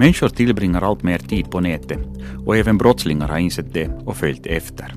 [0.00, 1.98] Människor tillbringar allt mer tid på nätet
[2.46, 4.94] och även brottslingar har insett det och följt efter.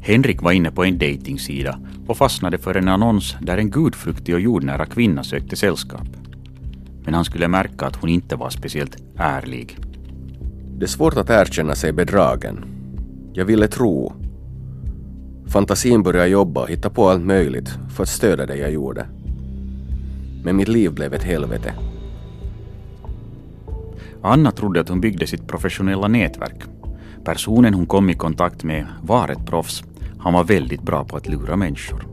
[0.00, 4.40] Henrik var inne på en dejtingsida och fastnade för en annons där en gudfruktig och
[4.40, 6.08] jordnära kvinna sökte sällskap.
[7.04, 9.78] Men han skulle märka att hon inte var speciellt ärlig.
[10.78, 12.64] Det är svårt att erkänna sig bedragen.
[13.32, 14.12] Jag ville tro.
[15.46, 19.06] Fantasin började jobba och hitta på allt möjligt för att stödja det jag gjorde.
[20.42, 21.74] Men mitt liv blev ett helvete.
[24.26, 26.62] Anna trodde att hon byggde sitt professionella nätverk.
[27.24, 29.84] Personen hon kom i kontakt med var ett proffs.
[30.18, 32.06] Han var väldigt bra på att lura människor.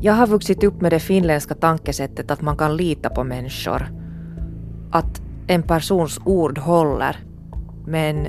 [0.00, 3.88] Jag har vuxit upp med det finländska tankesättet att man kan lita på människor.
[4.92, 7.16] Att en persons ord håller.
[7.86, 8.26] Men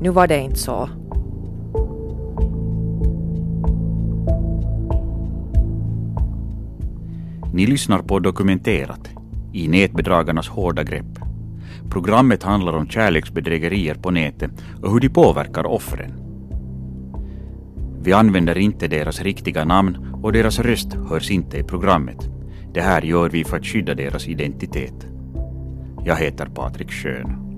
[0.00, 0.88] nu var det inte så.
[7.52, 9.10] Ni lyssnar på Dokumenterat
[9.52, 11.29] i nätbedragarnas hårda grepp.
[11.90, 14.50] Programmet handlar om kärleksbedrägerier på nätet
[14.82, 16.12] och hur de påverkar offren.
[18.02, 22.28] Vi använder inte deras riktiga namn och deras röst hörs inte i programmet.
[22.74, 25.06] Det här gör vi för att skydda deras identitet.
[26.04, 27.49] Jag heter Patrik Schön.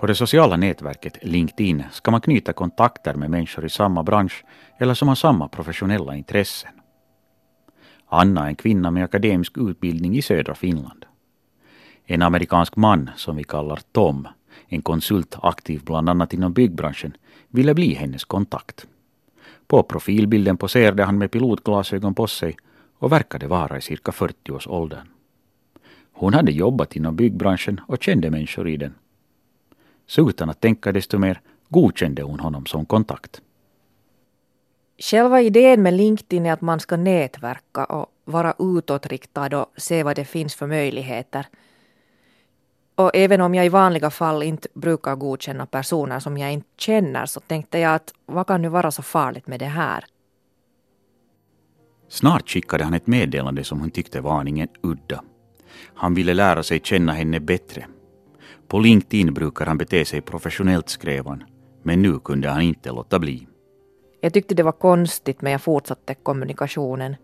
[0.00, 4.44] På det sociala nätverket LinkedIn ska man knyta kontakter med människor i samma bransch
[4.78, 6.70] eller som har samma professionella intressen.
[8.06, 11.04] Anna är en kvinna med akademisk utbildning i södra Finland.
[12.06, 14.28] En amerikansk man som vi kallar Tom,
[14.68, 17.16] en konsult aktiv bland annat inom byggbranschen,
[17.48, 18.86] ville bli hennes kontakt.
[19.66, 22.56] På profilbilden poserade han med pilotglasögon på sig
[22.98, 25.08] och verkade vara i cirka 40-årsåldern.
[26.12, 28.94] Hon hade jobbat inom byggbranschen och kände människor i den
[30.08, 33.42] så utan att tänka desto mer godkände hon honom som kontakt.
[34.98, 40.16] Själva idén med LinkedIn är att man ska nätverka och vara utåtriktad och se vad
[40.16, 41.46] det finns för möjligheter.
[42.94, 47.26] Och även om jag i vanliga fall inte brukar godkänna personer som jag inte känner
[47.26, 50.04] så tänkte jag att vad kan nu vara så farligt med det här?
[52.08, 55.24] Snart skickade han ett meddelande som hon tyckte var aningen udda.
[55.94, 57.86] Han ville lära sig känna henne bättre
[58.68, 61.44] på LinkedIn brukar han bete sig professionellt, skrev han,
[61.82, 63.46] men nu kunde han inte låta bli.
[64.20, 67.16] Jag tyckte det var konstigt, men jag fortsatte kommunikationen.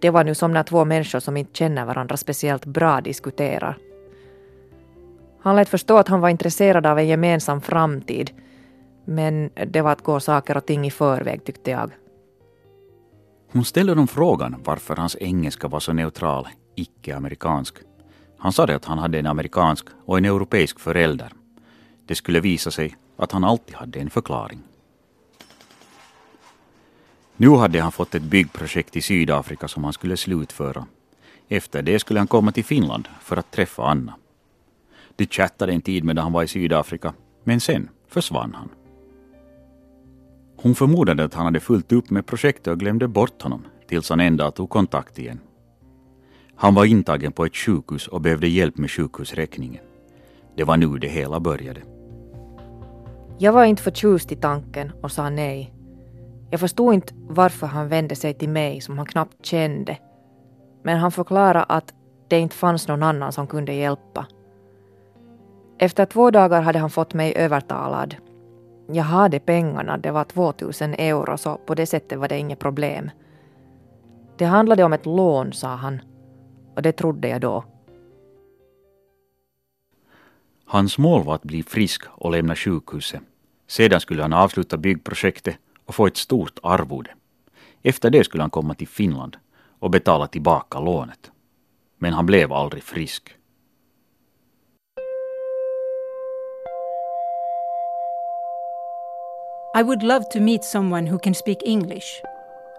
[0.00, 3.78] Det var nu som när två människor som inte känner varandra speciellt bra diskuterar.
[5.40, 8.30] Han lät förstå att han var intresserad av en gemensam framtid,
[9.04, 11.90] men det var att gå saker och ting i förväg, tyckte jag.
[13.52, 17.76] Hon ställde honom frågan varför hans engelska var så neutral, icke-amerikansk.
[18.44, 21.32] Han sade att han hade en amerikansk och en europeisk förälder.
[22.06, 24.62] Det skulle visa sig att han alltid hade en förklaring.
[27.36, 30.86] Nu hade han fått ett byggprojekt i Sydafrika som han skulle slutföra.
[31.48, 34.14] Efter det skulle han komma till Finland för att träffa Anna.
[35.16, 38.68] De chattade en tid medan han var i Sydafrika, men sen försvann han.
[40.56, 44.20] Hon förmodade att han hade fullt upp med projektet och glömde bort honom tills han
[44.20, 45.40] en dag tog kontakt igen.
[46.56, 49.82] Han var intagen på ett sjukhus och behövde hjälp med sjukhusräkningen.
[50.56, 51.80] Det var nu det hela började.
[53.38, 55.74] Jag var inte förtjust i tanken och sa nej.
[56.50, 59.98] Jag förstod inte varför han vände sig till mig som han knappt kände.
[60.82, 61.94] Men han förklarade att
[62.28, 64.26] det inte fanns någon annan som kunde hjälpa.
[65.78, 68.16] Efter två dagar hade han fått mig övertalad.
[68.88, 73.10] Jag hade pengarna, det var 2000 euro, så på det sättet var det inget problem.
[74.36, 76.00] Det handlade om ett lån, sa han
[76.76, 77.64] och det trodde jag då.
[80.64, 83.20] Hans mål var att bli frisk och lämna sjukhuset.
[83.66, 87.10] Sedan skulle han avsluta byggprojektet och få ett stort arvode.
[87.82, 89.36] Efter det skulle han komma till Finland
[89.78, 91.30] och betala tillbaka lånet.
[91.98, 93.36] Men han blev aldrig frisk.
[99.76, 102.22] I would love to meet someone who can speak English.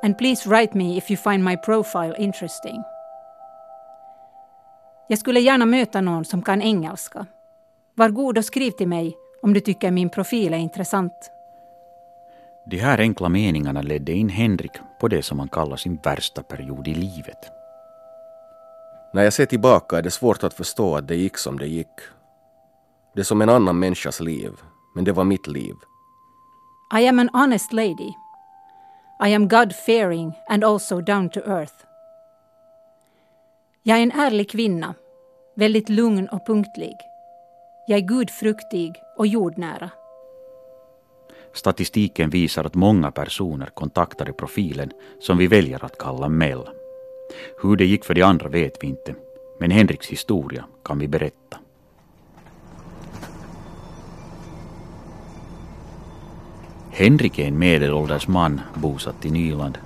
[0.04, 2.94] And please write me if you find my profile interesting.
[5.07, 7.25] Jag skulle gärna möta någon som kan engelska.
[7.96, 11.31] Var god och skriv till mig om du tycker min profil är intressant.
[12.66, 16.88] De här enkla meningarna ledde in Henrik på det som han kallar sin värsta period
[16.88, 17.52] i livet.
[19.13, 22.00] När jag ser tillbaka är det svårt att förstå att det gick som det gick.
[23.13, 24.52] Det är som en annan människas liv,
[24.96, 25.75] men det var mitt liv.
[27.00, 28.12] I am an honest lady.
[29.25, 31.86] I am God-fearing and also down to earth.
[33.88, 34.96] Jag är en ärlig kvinna,
[35.56, 36.96] väldigt lugn och punktlig.
[37.88, 39.90] Jag är gudfruktig och jordnära.
[41.54, 46.70] Statistiken visar att många personer kontaktade profilen som vi väljer att kalla Mel.
[47.62, 49.16] Hur det gick för de andra vet vi inte,
[49.60, 51.58] men Henriks historia kan vi berätta.
[56.92, 59.78] Henrik är en medelålders man bosatt i Nyland.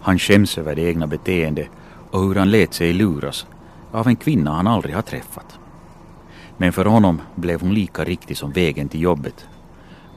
[0.00, 1.68] Han skäms över det egna beteendet
[2.10, 3.46] och hur han lät sig luras
[3.92, 5.58] av en kvinna han aldrig har träffat.
[6.56, 9.46] Men för honom blev hon lika riktig som vägen till jobbet.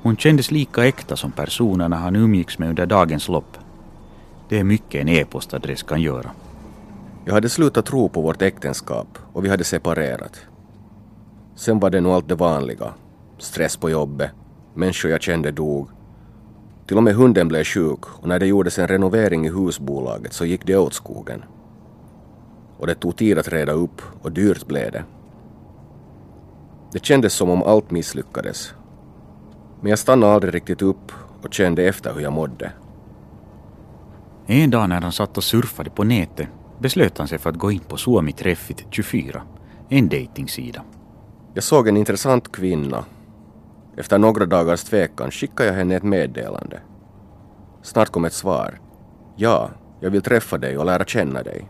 [0.02, 3.58] Hon kändes lika äkta som personerna han umgicks med under dagens lopp.
[4.50, 6.32] Det är mycket en e-postadress kan göra.
[7.26, 10.40] Jag hade slutat tro på vårt äktenskap och vi hade separerat.
[11.56, 12.94] Sen var det nog allt det vanliga.
[13.38, 14.32] Stress på jobbet,
[14.74, 15.90] människor jag kände dog.
[16.88, 20.46] Till och med hunden blev sjuk och när det gjordes en renovering i husbolaget så
[20.46, 21.44] gick det åt skogen.
[22.84, 25.04] Och det tog tid att reda upp och dyrt blev det.
[26.92, 28.74] Det kändes som om allt misslyckades.
[29.82, 32.72] Men jag stannade aldrig riktigt upp och kände efter hur jag mådde.
[34.46, 36.48] En dag när han satt och surfade på nätet
[36.80, 39.42] beslöt han sig för att gå in på Suomi Treffit 24,
[39.90, 40.84] en dejtingsida.
[41.54, 43.06] Jag såg en intressant kvinna.
[43.98, 46.80] Efter några dagars tvekan skickade jag henne ett meddelande.
[47.82, 48.80] Snart kom ett svar.
[49.36, 49.70] Ja,
[50.00, 51.70] jag vill träffa dig och lära känna dig.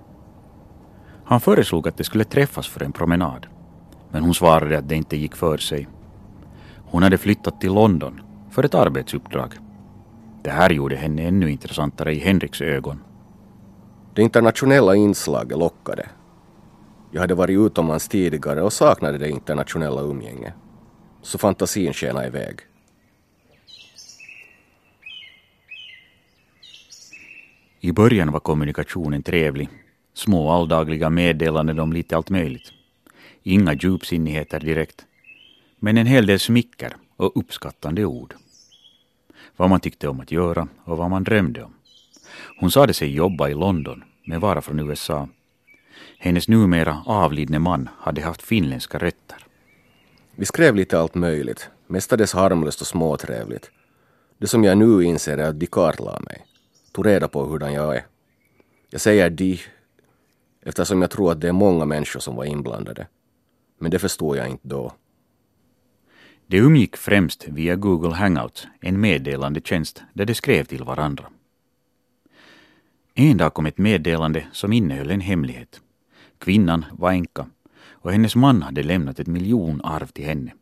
[1.25, 3.47] Han föreslog att de skulle träffas för en promenad.
[4.11, 5.87] Men hon svarade att det inte gick för sig.
[6.85, 8.21] Hon hade flyttat till London
[8.51, 9.53] för ett arbetsuppdrag.
[10.43, 12.99] Det här gjorde henne ännu intressantare i Henriks ögon.
[14.13, 16.09] Det internationella inslaget lockade.
[17.11, 20.53] Jag hade varit utomlands tidigare och saknade det internationella umgänget.
[21.21, 22.59] Så fantasin skenade iväg.
[27.79, 29.69] I början var kommunikationen trevlig.
[30.13, 32.71] Små alldagliga meddelanden om lite allt möjligt.
[33.43, 35.05] Inga djupsinnigheter direkt.
[35.79, 38.33] Men en hel del smicker och uppskattande ord.
[39.57, 41.73] Vad man tyckte om att göra och vad man drömde om.
[42.59, 45.27] Hon sade sig jobba i London, men vara från USA.
[46.17, 49.37] Hennes numera avlidne man hade haft finländska rötter.
[50.35, 53.71] Vi skrev lite allt möjligt, mestadels harmlöst och småtrevligt.
[54.37, 56.45] Det som jag nu inser är att de kartlade mig,
[56.91, 58.05] tog reda på hurdan jag är.
[58.89, 59.59] Jag säger de
[60.65, 63.07] eftersom jag tror att det är många människor som var inblandade.
[63.79, 64.93] Men det förstod jag inte då.
[66.47, 71.25] De umgick främst via Google Hangouts, en meddelande tjänst där de skrev till varandra.
[73.13, 75.81] En dag kom ett meddelande som innehöll en hemlighet.
[76.37, 77.47] Kvinnan var änka
[77.89, 80.53] och hennes man hade lämnat ett miljonarv till henne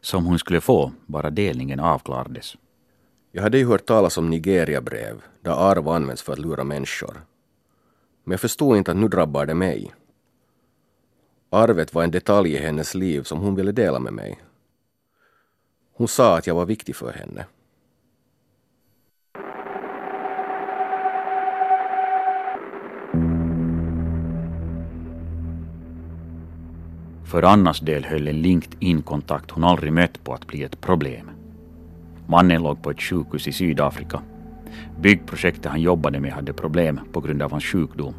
[0.00, 2.56] som hon skulle få bara delningen avklarades.
[3.32, 7.20] Jag hade ju hört talas om Nigeria-brev där arv används för att lura människor.
[8.24, 9.94] Men jag förstod inte att nu drabbar det mig.
[11.50, 14.40] Arvet var en detalj i hennes liv som hon ville dela med mig.
[15.94, 17.46] Hon sa att jag var viktig för henne.
[27.32, 31.30] För Annas del höll en LinkedIn-kontakt hon aldrig mött på att bli ett problem.
[32.26, 34.22] Mannen låg på ett sjukhus i Sydafrika.
[35.00, 38.14] Byggprojektet han jobbade med hade problem på grund av hans sjukdom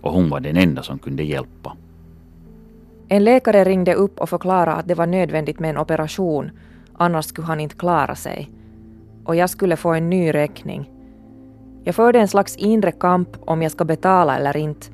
[0.00, 1.76] och hon var den enda som kunde hjälpa.
[3.08, 6.50] En läkare ringde upp och förklarade att det var nödvändigt med en operation,
[6.92, 8.50] annars skulle han inte klara sig.
[9.24, 10.90] Och jag skulle få en ny räkning.
[11.84, 14.86] Jag förde en slags inre kamp om jag ska betala eller inte,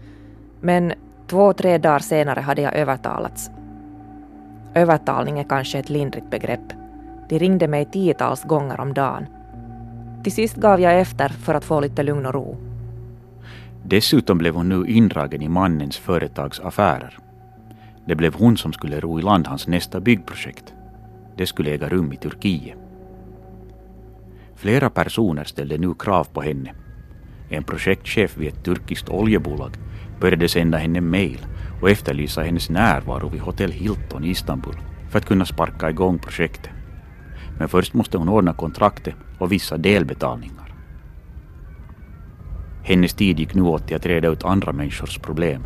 [0.60, 0.92] men
[1.26, 3.50] två, tre dagar senare hade jag övertalats.
[4.74, 6.72] Övertalning är kanske ett lindrigt begrepp.
[7.28, 9.26] De ringde mig tiotals gånger om dagen.
[10.22, 12.56] Till sist gav jag efter för att få lite lugn och ro.
[13.84, 17.18] Dessutom blev hon nu indragen i mannens företags affärer.
[18.06, 20.74] Det blev hon som skulle ro i land hans nästa byggprojekt.
[21.36, 22.78] Det skulle äga rum i Turkiet.
[24.56, 26.72] Flera personer ställde nu krav på henne.
[27.50, 29.76] En projektchef vid ett turkiskt oljebolag
[30.20, 31.46] började sända henne mejl
[31.80, 34.76] och efterlysa hennes närvaro vid Hotell Hilton i Istanbul
[35.10, 36.70] för att kunna sparka igång projektet.
[37.58, 40.74] Men först måste hon ordna kontraktet och vissa delbetalningar.
[42.82, 45.62] Hennes tid gick nu åt till att reda ut andra människors problem.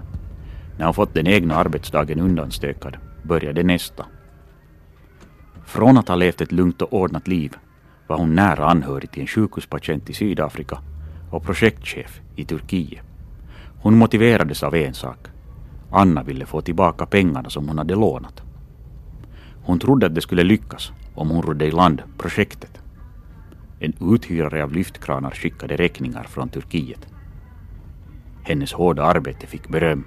[0.78, 4.06] När hon fått den egna arbetsdagen undanstökad började nästa.
[5.64, 7.56] Från att ha levt ett lugnt och ordnat liv
[8.06, 10.78] var hon nära anhörig till en sjukhuspatient i Sydafrika
[11.30, 13.02] och projektchef i Turkiet.
[13.83, 15.18] Hon motiverades av en sak.
[15.90, 18.42] Anna ville få tillbaka pengarna som hon hade lånat.
[19.62, 22.75] Hon trodde att det skulle lyckas om hon rodde i land projektet.
[23.87, 27.07] En uthyrare av lyftkranar skickade räkningar från Turkiet.
[28.43, 30.05] Hennes hårda arbete fick beröm.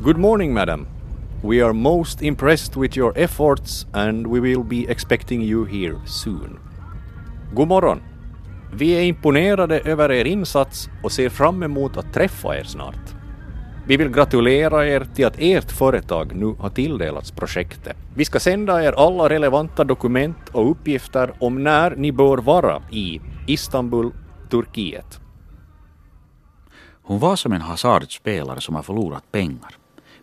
[0.00, 0.86] Good morning, madam.
[1.42, 6.58] We are most impressed with your efforts and we will be expecting you here soon.
[7.54, 8.00] God morgon!
[8.72, 13.17] Vi är imponerade över er insats och ser fram emot att träffa er snart.
[13.88, 17.96] Vi vill gratulera er till att ert företag nu har tilldelats projektet.
[18.16, 23.20] Vi ska sända er alla relevanta dokument och uppgifter om när ni bör vara i
[23.46, 24.12] Istanbul,
[24.50, 25.20] Turkiet.
[27.02, 29.76] Hon var som en hasardspelare som har förlorat pengar,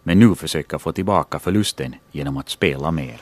[0.04, 3.22] men nu försöker få tillbaka förlusten genom att spela mer.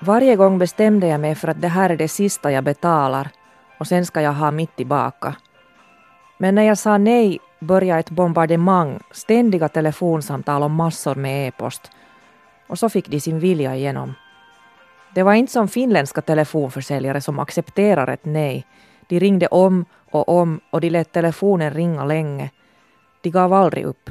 [0.00, 3.28] Varje gång bestämde jag mig för att det här är det sista jag betalar
[3.82, 5.36] och sen ska jag ha mitt tillbaka.
[6.38, 11.90] Men när jag sa nej började ett bombardemang, ständiga telefonsamtal och massor med e-post.
[12.66, 14.14] Och så fick de sin vilja igenom.
[15.14, 18.66] Det var inte som finländska telefonförsäljare som accepterar ett nej.
[19.08, 22.50] De ringde om och om och de lät telefonen ringa länge.
[23.20, 24.10] De gav aldrig upp.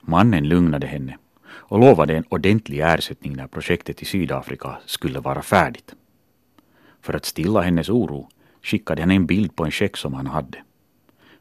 [0.00, 5.94] Mannen lugnade henne och lovade en ordentlig ersättning när projektet i Sydafrika skulle vara färdigt.
[7.06, 8.28] För att stilla hennes oro
[8.62, 10.58] skickade han en bild på en check som han hade.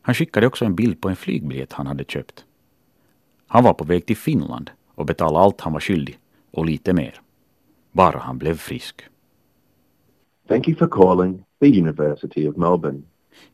[0.02, 2.46] Han skickade också en bild på en flygbiljett han hade köpt.
[3.48, 6.18] Han var på väg till Finland och betalade allt han var skyldig
[6.52, 7.22] och lite mer.
[7.92, 9.02] Bara han blev frisk.
[10.48, 13.02] Thank you for calling the University of Melbourne.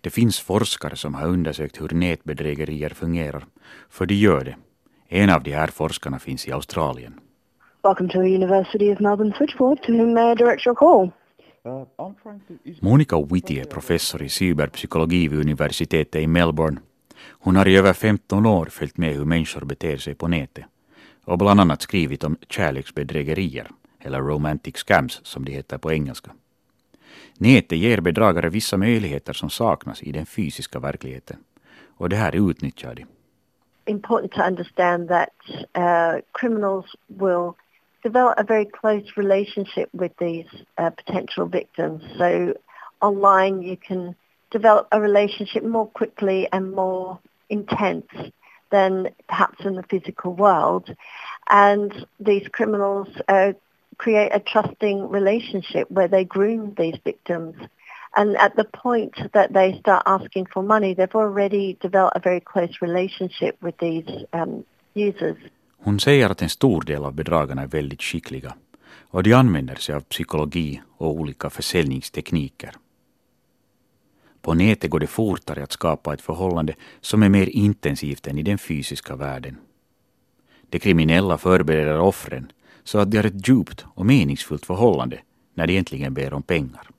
[0.01, 3.46] Det finns forskare som har undersökt hur nätbedrägerier fungerar,
[3.89, 4.56] för de gör det.
[5.08, 7.20] En av de här forskarna finns i Australien.
[7.84, 9.82] Welcome to the University of Melbourne switchboard.
[9.84, 11.12] To whom may I direct your call?
[12.80, 16.82] Monica Whitty är professor i cyberpsykologi vid universitetet i Melbourne.
[17.30, 20.65] Hon har i över 15 år följt med hur människor beter sig på nätet
[21.25, 23.68] och bland annat skrivit om kärleksbedrägerier,
[24.00, 26.32] eller romantic scams som de heter på engelska.
[27.38, 31.38] Nätet ger bedragare vissa möjligheter som saknas i den fysiska verkligheten
[31.98, 33.06] och det här utnyttjar de.
[33.86, 35.30] Important to understand that
[35.77, 37.53] uh, criminals will
[38.03, 42.03] develop a very close relationship with these uh, potential victims.
[42.17, 42.55] So
[43.01, 44.15] online you can
[44.51, 48.08] develop a relationship more quickly and more intense
[48.72, 50.93] than perhaps in the physical world.
[51.50, 53.53] And these criminals uh,
[53.98, 57.55] create a trusting relationship where they groom these victims.
[58.15, 62.41] And at the point that they start asking for money, they've already developed a very
[62.41, 65.38] close relationship with these um, users.
[65.83, 68.55] Hon säger att en stor del av bedragarna är väldigt skickliga
[69.11, 72.75] och de använder sig av psykologi och olika försäljningstekniker.
[74.41, 78.43] På nätet går det fortare att skapa ett förhållande som är mer intensivt än i
[78.43, 79.57] den fysiska världen.
[80.69, 82.51] De kriminella förbereder offren
[82.83, 85.19] så att de har ett djupt och meningsfullt förhållande
[85.53, 86.89] när de egentligen ber om pengar.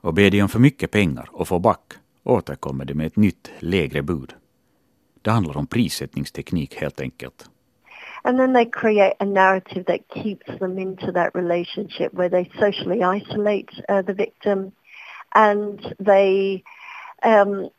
[0.00, 1.92] Och ber de om för mycket pengar och får back
[2.22, 4.34] återkommer de med ett nytt, lägre bud.
[5.26, 7.50] Det handlar om prissättningsteknik helt enkelt.
[8.22, 13.00] And then they create a narrative that keeps them into that relationship where they socially
[13.18, 14.72] isolate uh, the victim
[15.30, 16.62] and they
[17.24, 17.70] um,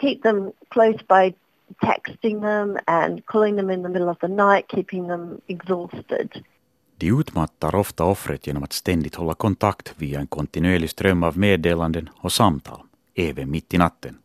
[0.00, 1.34] keep them close by
[1.80, 6.44] texting them and calling them in the middle of the night, keeping them exhausted.
[6.96, 12.10] De utmattar ofta offret genom att ständigt hålla kontakt via en kontinuerlig ström av meddelanden
[12.16, 12.82] och samtal,
[13.14, 14.18] även mitt i natten.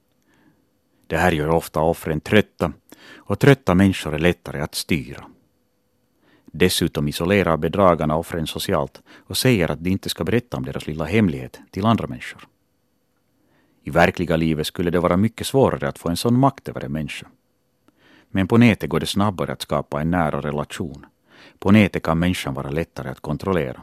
[1.08, 2.74] Det här gör ofta offren trötta
[3.16, 5.24] och trötta människor är lättare att styra.
[6.46, 11.06] Dessutom isolerar bedragarna offren socialt och säger att de inte ska berätta om deras lilla
[11.06, 12.48] hemlighet till andra människor.
[13.84, 16.92] I verkliga livet skulle det vara mycket svårare att få en sån makt över en
[16.92, 17.28] människa.
[18.30, 21.06] Men på nätet går det snabbare att skapa en nära relation.
[21.60, 23.82] På nätet kan människan vara lättare att kontrollera.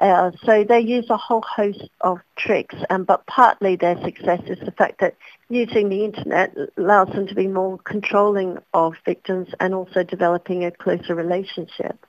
[0.00, 4.58] Uh, so they use a whole host of tricks, and but partly their success is
[4.58, 5.12] the fact that
[5.50, 10.70] using the internet allows them to be more controlling of victims and also developing a
[10.70, 12.06] closer relationship.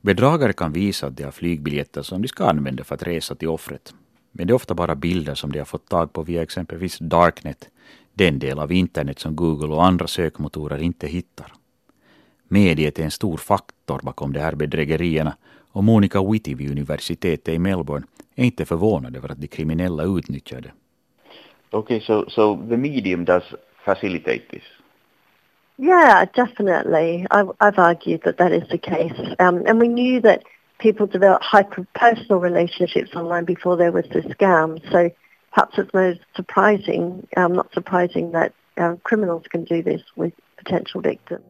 [0.00, 3.48] Bedragare kan visa att de har flygbiljetter som de ska använda för att resa till
[3.48, 3.94] offret.
[4.32, 7.68] Men det är ofta bara bilder som de har fått tag på via exempelvis Darknet,
[8.14, 11.52] den del av internet som Google och andra sökmotorer inte hittar.
[12.48, 15.36] Mediet är en stor faktor bakom de här bedrägerierna
[15.72, 20.60] och Monica Whitty vid universitetet i Melbourne är inte förvånad över att de kriminella utnyttjar
[20.60, 20.72] det.
[21.72, 23.42] Okay, so so the medium does
[23.84, 24.64] facilitate this.
[25.76, 27.26] Yeah, definitely.
[27.30, 29.34] I, I've argued that that is the case.
[29.38, 30.42] Um, and we knew that
[30.78, 34.78] people develop hyper-personal relationships online before there was the scam.
[34.92, 35.10] So
[35.52, 41.00] perhaps it's no surprising, um, not surprising that um, criminals can do this with potential
[41.00, 41.44] victims.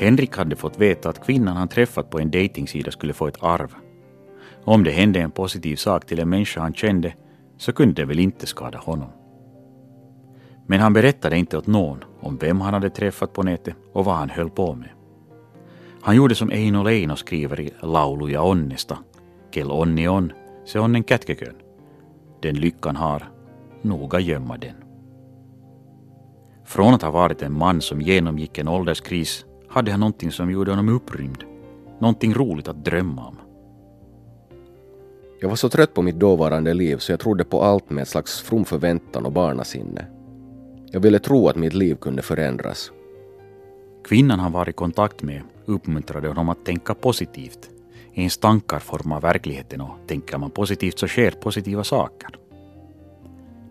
[0.00, 3.74] Henrik hade fått veta att kvinnan han träffat på en dejtingsida skulle få ett arv.
[4.64, 7.14] Om det hände en positiv sak till en människa han kände
[7.56, 9.08] så kunde det väl inte skada honom.
[10.66, 14.14] Men han berättade inte åt någon om vem han hade träffat på nätet och vad
[14.14, 14.88] han höll på med.
[16.02, 18.98] Han gjorde som Eino Leino skriver i Lauluja onnesta,
[19.50, 20.32] kel onni on,
[20.64, 21.56] se onnen kätkekön.
[22.42, 23.22] Den lyckan har,
[23.82, 24.76] noga gömma den.
[26.64, 30.70] Från att ha varit en man som genomgick en ålderskris hade han någonting som gjorde
[30.70, 31.44] honom upprymd.
[31.98, 33.36] Någonting roligt att drömma om.
[35.40, 38.08] Jag var så trött på mitt dåvarande liv så jag trodde på allt med ett
[38.08, 40.06] slags from förväntan och barnasinne.
[40.90, 42.92] Jag ville tro att mitt liv kunde förändras.
[44.04, 47.70] Kvinnan han var i kontakt med uppmuntrade honom att tänka positivt.
[48.14, 52.30] Ens tankar formar verkligheten och tänker man positivt så sker positiva saker.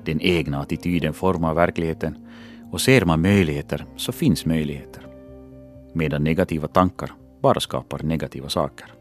[0.06, 2.28] Den egna attityden formar verkligheten
[2.72, 5.09] och ser man möjligheter så finns möjligheter.
[5.94, 8.94] Medan negativa tankar bara skapar negativa saker.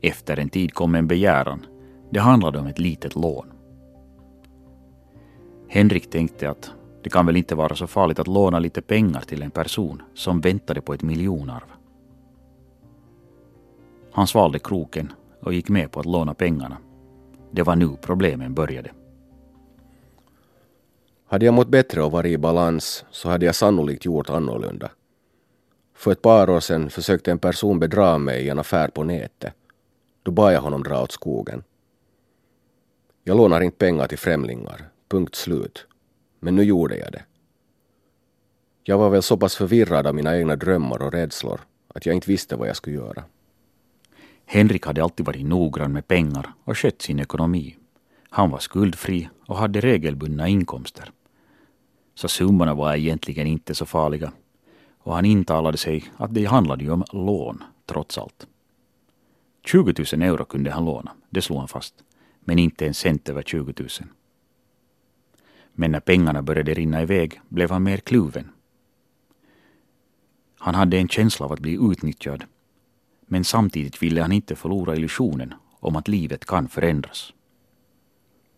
[0.00, 1.66] Efter en tid kom en begäran.
[2.10, 3.52] Det handlade om ett litet lån.
[5.68, 6.70] Henrik tänkte att
[7.02, 10.40] det kan väl inte vara så farligt att låna lite pengar till en person som
[10.40, 11.72] väntade på ett miljonarv.
[14.12, 16.76] Han svalde kroken och gick med på att låna pengarna.
[17.50, 18.90] Det var nu problemen började.
[21.26, 24.90] Hade jag mått bättre och varit i balans så hade jag sannolikt gjort annorlunda.
[25.98, 29.54] För ett par år sedan försökte en person bedra mig i en affär på nätet.
[30.22, 31.64] Då bad jag honom dra åt skogen.
[33.24, 35.86] Jag lånar inte pengar till främlingar, punkt slut.
[36.40, 37.24] Men nu gjorde jag det.
[38.84, 42.30] Jag var väl så pass förvirrad av mina egna drömmar och rädslor att jag inte
[42.30, 43.24] visste vad jag skulle göra.
[44.46, 47.76] Henrik hade alltid varit noggrann med pengar och skött sin ekonomi.
[48.30, 51.12] Han var skuldfri och hade regelbundna inkomster.
[52.14, 54.32] Så summorna var egentligen inte så farliga.
[54.98, 58.46] Och han intalade sig att det handlade ju om lån, trots allt.
[59.64, 61.94] 20 000 euro kunde han låna, det slog han fast.
[62.40, 63.88] Men inte en cent över 20 000.
[65.72, 68.50] Men när pengarna började rinna iväg blev han mer kluven.
[70.58, 72.44] Han hade en känsla av att bli utnyttjad.
[73.26, 77.32] Men samtidigt ville han inte förlora illusionen om att livet kan förändras.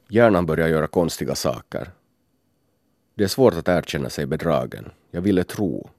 [0.09, 1.91] Hjärnan börjar göra konstiga saker.
[3.15, 4.91] Det är svårt att erkänna sig bedragen.
[5.11, 5.91] Jag ville tro.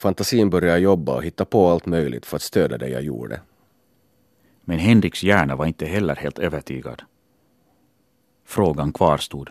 [0.00, 3.40] Fantasin började jobba och hitta på allt möjligt för att stödja det jag gjorde.
[4.64, 7.02] Men Henriks hjärna var inte heller helt övertygad.
[8.44, 9.50] Frågan kvarstod.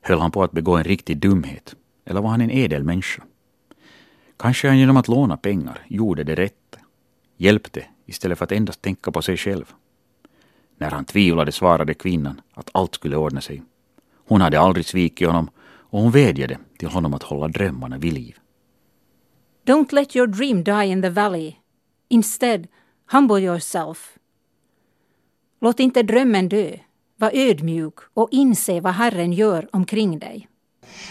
[0.00, 1.74] Höll han på att begå en riktig dumhet?
[2.04, 3.22] Eller var han en edel människa?
[4.36, 6.76] Kanske han genom att låna pengar gjorde det rätt.
[7.36, 9.72] Hjälpte istället för att endast tänka på sig själv.
[10.76, 13.62] När han tvivlade svarade kvinnan att allt skulle ordna sig.
[14.26, 18.38] Hon hade aldrig svikit honom och hon vädjade till honom att hålla drömmarna vid liv.
[19.64, 21.56] Don't let your dream die in the valley.
[22.08, 22.68] Instead,
[23.12, 24.18] humble yourself.
[25.60, 26.76] Låt inte drömmen dö.
[27.16, 30.48] Var ödmjuk och inse vad Herren gör omkring dig.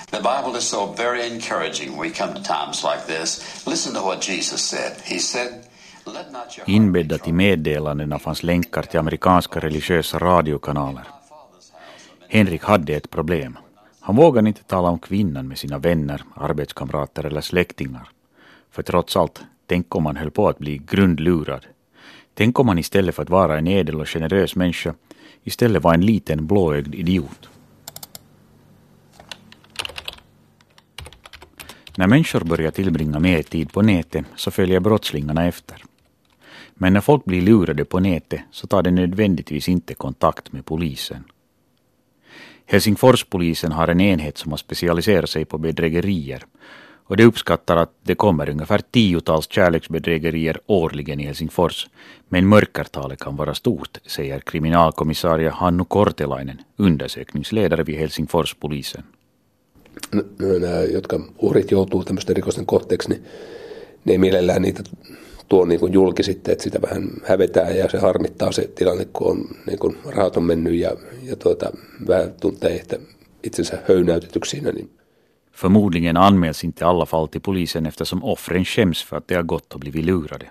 [0.09, 3.63] The Bible is so very encouraging when we come to times like this.
[3.67, 4.91] Listen to what Jesus said.
[5.03, 5.47] He said,
[6.05, 11.03] Let not your Inbäddat i meddelandena fanns länkar till amerikanska religiösa radiokanaler.
[12.27, 13.57] Henrik hade ett problem.
[13.99, 18.09] Han vågade inte tala om kvinnan med sina vänner, arbetskamrater eller släktingar.
[18.71, 21.65] För trots allt, tänk om man höll på att bli grundlurad.
[22.34, 24.93] Tänk om man istället för att vara en edel och generös människa
[25.43, 27.49] istället var en liten blåögd idiot.
[31.95, 35.84] När människor börjar tillbringa mer tid på nätet så följer brottslingarna efter.
[36.73, 41.23] Men när folk blir lurade på nätet så tar de nödvändigtvis inte kontakt med polisen.
[42.65, 46.45] Helsingforspolisen har en enhet som har specialiserat sig på bedrägerier
[47.12, 51.89] och det uppskattar att det kommer ungefär tiotals kärleksbedrägerier årligen i Helsingfors.
[52.30, 59.04] Men mörkertalet kan vara stort, säger kriminalkommissarie Hannu Kortelainen, undersökningsledare vid Helsingforspolisen.
[60.39, 63.24] Nämä, jotka uhrit joutuu tämmöisten rikosten kohteeksi, niin
[64.06, 64.84] ne ei mielellään niitä
[65.50, 69.32] tuo niin kuin julki sitten, että sitä vähän hävetää ja se harmittaa se tilanne, kun
[69.32, 70.91] on, niin kuin rahat on mennyt ja,
[71.24, 71.71] ja tuota,
[72.08, 73.00] vähän tuntee että
[73.43, 75.00] itsensä höynäytetyksi siinä, niin
[75.53, 79.73] Förmodligen anmäls inte alla fall till polisen eftersom offren skäms för att de har gått
[79.73, 80.49] och blivit lurade.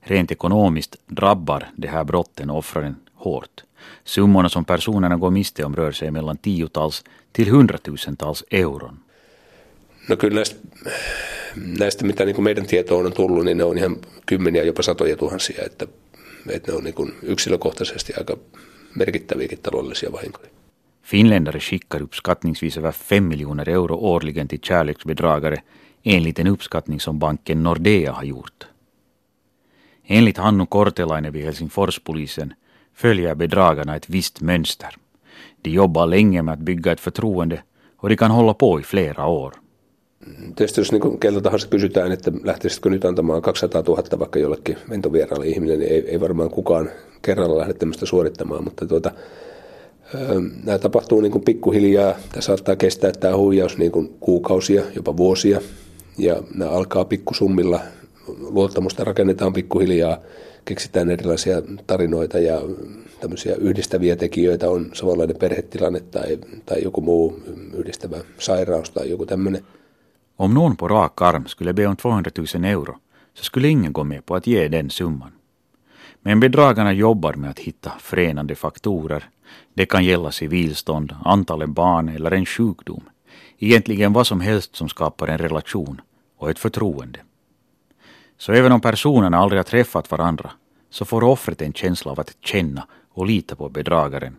[0.00, 3.64] Rent ekonomiskt drabbar de här brotten offren hårt.
[4.04, 8.98] Summorna som personerna går miste om rör sig mellan tiotals till hundratusentals euron.
[10.08, 10.56] No kyllä näistä,
[11.56, 15.16] näistä mitä niin kuin meidän tietoon on tullut, niin ne on ihan kymmeniä, jopa satoja
[15.16, 15.86] tuhansia, että,
[16.48, 18.36] että ne on niin kuin yksilökohtaisesti aika
[18.94, 20.57] merkittäviäkin taloudellisia vahinkoja.
[21.08, 25.62] Finländare skickar uppskattningsvis över 5 miljoner euro årligen till kärleksbedragare
[26.02, 28.66] enligt en uppskattning som banken Nordea har gjort.
[30.06, 32.54] Enligt Hannu Kortelainen vid Helsingforspolisen
[32.94, 34.94] följer bedragarna ett visst mönster.
[35.62, 37.62] De jobbar länge med att bygga ett förtroende
[37.96, 39.54] och de kan hålla på i flera år.
[40.56, 45.46] Tietysti jos niin keltä tahansa kysytään, että lähtisitkö nyt antamaan 200 000 vaikka jollekin ventovieraalle
[45.46, 46.90] ihmille, niin ei, ei varmaan kukaan
[47.22, 49.10] kerralla lähde tämmöistä suorittamaan, mutta tuota,
[50.64, 52.14] nämä tapahtuu niin kuin pikkuhiljaa.
[52.32, 55.60] Tämä saattaa kestää tämä huijaus niin kuin kuukausia, jopa vuosia,
[56.18, 57.80] ja nämä alkaa pikkusummilla.
[58.40, 60.18] Luottamusta rakennetaan pikkuhiljaa,
[60.64, 62.60] keksitään erilaisia tarinoita ja
[63.20, 67.40] tämmöisiä yhdistäviä tekijöitä on samanlainen perhetilanne tai, tai joku muu
[67.74, 69.64] yhdistävä sairaus tai joku tämmöinen.
[70.38, 72.94] Om någon på rak arm skulle be om 200 000 euro
[73.34, 75.32] så skulle ingen gå med på att ge den summan.
[76.22, 79.30] Men bedragarna jobbar med att hitta förenande faktorer.
[79.74, 83.02] Det kan gälla civilstånd, antalet barn eller en sjukdom.
[83.58, 86.00] Egentligen vad som helst som skapar en relation
[86.38, 87.18] och ett förtroende.
[88.38, 90.50] Så även om personerna aldrig har träffat varandra
[90.90, 94.36] så får offret en känsla av att känna och lita på bedragaren.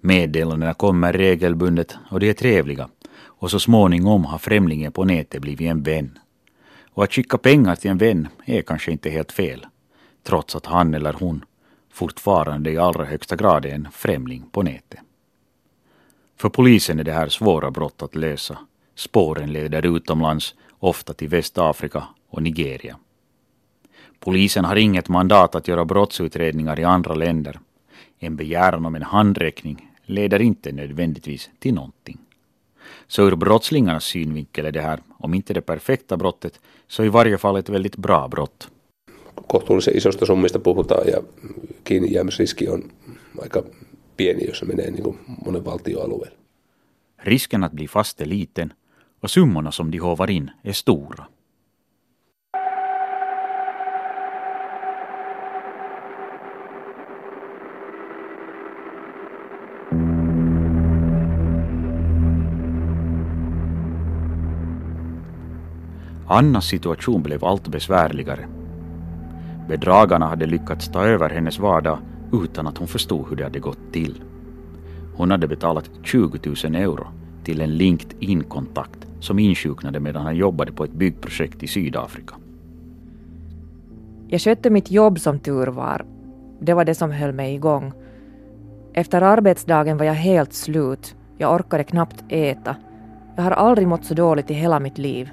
[0.00, 2.88] Meddelandena kommer regelbundet och de är trevliga
[3.44, 6.18] och så småningom har främlingen på nätet blivit en vän.
[6.90, 9.66] Och att skicka pengar till en vän är kanske inte helt fel,
[10.22, 11.44] trots att han eller hon
[11.94, 15.00] fortfarande i allra högsta grad är en främling på nätet.
[16.36, 18.58] För polisen är det här svåra brott att lösa.
[18.94, 22.96] Spåren leder utomlands, ofta till Västafrika och Nigeria.
[24.20, 27.58] Polisen har inget mandat att göra brottsutredningar i andra länder.
[28.18, 32.18] En begäran om en handräckning leder inte nödvändigtvis till någonting.
[33.06, 37.38] Så ur brottslingarnas synvinkel är det här, om inte det perfekta brottet, så i varje
[37.38, 38.68] fall ett väldigt bra brott.
[39.46, 41.22] Kohtuullisen isosta summista puhutaan ja
[41.84, 42.82] kiinnijäämisriski on
[43.42, 43.62] aika
[44.16, 46.36] pieni, jos se menee niin kuin monen valtioalueelle.
[47.24, 48.72] Risken att bli fast är liten
[49.22, 51.24] och summorna som de hovar in är stora.
[66.26, 68.48] Annas situation blev allt besvärligare.
[69.68, 71.98] Bedragarna hade lyckats ta över hennes vardag
[72.32, 74.22] utan att hon förstod hur det hade gått till.
[75.16, 77.06] Hon hade betalat 20 000 euro
[77.44, 82.34] till en LinkedIn-kontakt som insjuknade medan han jobbade på ett byggprojekt i Sydafrika.
[84.28, 86.04] Jag skötte mitt jobb som tur var.
[86.60, 87.92] Det var det som höll mig igång.
[88.92, 91.16] Efter arbetsdagen var jag helt slut.
[91.38, 92.76] Jag orkade knappt äta.
[93.36, 95.30] Jag har aldrig mått så dåligt i hela mitt liv.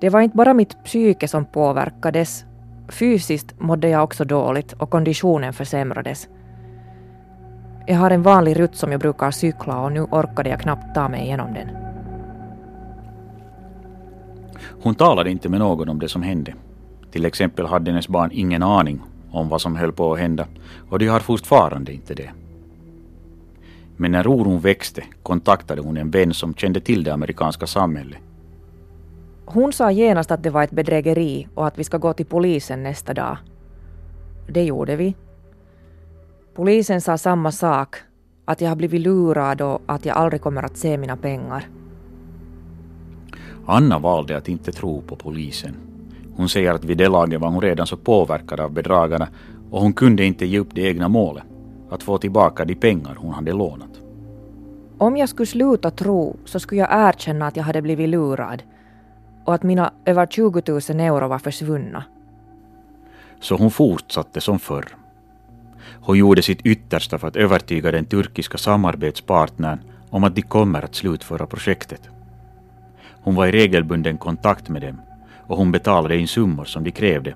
[0.00, 2.44] Det var inte bara mitt psyke som påverkades.
[2.88, 6.28] Fysiskt mådde jag också dåligt och konditionen försämrades.
[7.86, 11.08] Jag har en vanlig rutt som jag brukar cykla och nu orkade jag knappt ta
[11.08, 11.68] mig igenom den.
[14.82, 16.54] Hon talade inte med någon om det som hände.
[17.10, 20.46] Till exempel hade hennes barn ingen aning om vad som höll på att hända
[20.90, 22.30] och de har fortfarande inte det.
[23.96, 28.18] Men när oron växte kontaktade hon en vän som kände till det amerikanska samhället
[29.52, 32.82] hon sa genast att det var ett bedrägeri och att vi ska gå till polisen
[32.82, 33.36] nästa dag.
[34.48, 35.16] Det gjorde vi.
[36.54, 37.96] Polisen sa samma sak,
[38.44, 41.68] att jag har blivit lurad och att jag aldrig kommer att se mina pengar.
[43.66, 45.76] Anna valde att inte tro på polisen.
[46.36, 49.28] Hon säger att vid det laget var hon redan så påverkad av bedragarna
[49.70, 51.44] och hon kunde inte ge upp det egna målet,
[51.90, 53.90] att få tillbaka de pengar hon hade lånat.
[54.98, 58.62] Om jag skulle sluta tro så skulle jag erkänna att jag hade blivit lurad
[59.44, 62.04] och att mina över 20 000 euro var försvunna.
[63.40, 64.84] Så hon fortsatte som förr.
[66.00, 69.78] Hon gjorde sitt yttersta för att övertyga den turkiska samarbetspartnern
[70.10, 72.08] om att de kommer att slutföra projektet.
[73.22, 75.00] Hon var i regelbunden kontakt med dem
[75.46, 77.34] och hon betalade in summor som de krävde.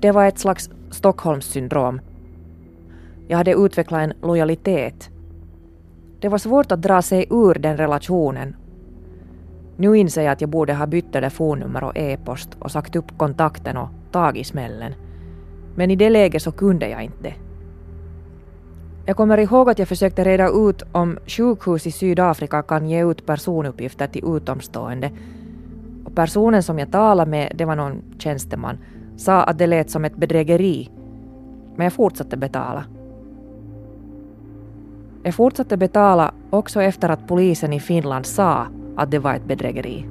[0.00, 2.00] Det var ett slags Stockholmssyndrom.
[3.28, 5.10] Jag hade utvecklat en lojalitet.
[6.20, 8.56] Det var svårt att dra sig ur den relationen
[9.76, 13.76] nu inser jag att jag borde ha bytt telefonnummer och e-post och sagt upp kontakten
[13.76, 14.94] och tagit smällen.
[15.74, 17.34] Men i det läget så kunde jag inte.
[19.06, 23.26] Jag kommer ihåg att jag försökte reda ut om sjukhus i Sydafrika kan ge ut
[23.26, 25.10] personuppgifter till utomstående.
[26.04, 28.78] Och personen som jag talade med, det var någon tjänsteman,
[29.16, 30.90] sa att det lät som ett bedrägeri.
[31.76, 32.84] Men jag fortsatte betala.
[35.22, 40.06] Jag fortsatte betala också efter att polisen i Finland sa att det var ett bedrägeri.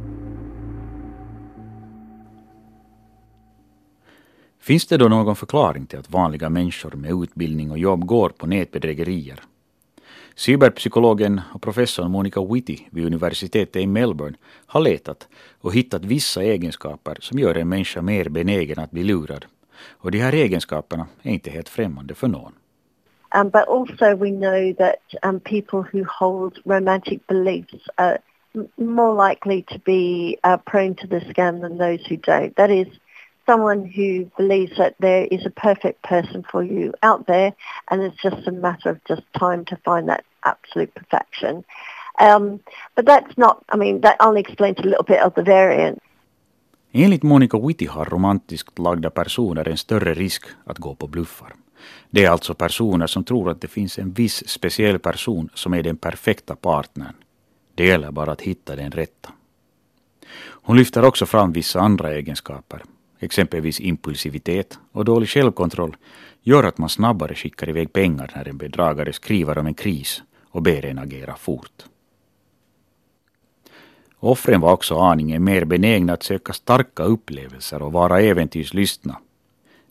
[4.60, 8.48] Finns det då någon förklaring till att vanliga människor med utbildning och jobb går på
[8.48, 9.40] nätbedrägerier?
[10.36, 15.28] Cyberpsykologen och professorn Monica Whitty vid universitetet i Melbourne har letat
[15.62, 19.46] och hittat vissa egenskaper som gör en människa mer benägen att bli lurad.
[19.90, 22.54] Och de här egenskaperna är inte helt främmande för någon.
[23.36, 28.18] Um, but also we know that um, people who hold romantic beliefs are
[28.78, 32.56] more likely to be uh, prone to the scam than those who don't.
[32.56, 32.88] That is,
[33.46, 37.54] someone who believes that there is a perfect person for you out there
[37.90, 41.64] and it's just a matter of just time to find that absolute perfection.
[42.20, 42.60] Um,
[42.96, 46.00] but that's not, I mean, that only explains a little bit of the variance.
[46.96, 51.54] Enligt Monica Whitty har romantiskt lagda personer en större risk att gå på bluffar.
[52.10, 55.84] Det är alltså personer som tror att det finns en viss speciell person som är
[55.84, 57.14] den perfekta partnern.
[57.76, 59.30] Det gäller bara att hitta den rätta.
[60.66, 62.84] Hon lyfter också fram vissa andra egenskaper
[63.24, 65.96] exempelvis impulsivitet och dålig självkontroll,
[66.42, 70.62] gör att man snabbare skickar iväg pengar när en bedragare skriver om en kris och
[70.62, 71.86] ber en agera fort.
[74.20, 79.18] Offren var också aningen mer benägna att söka starka upplevelser och vara äventyrslystna.